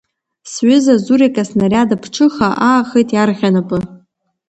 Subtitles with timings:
[0.51, 3.77] Сҩыза Зурик аснариад аԥҽыха аахеит иарӷьа-напы.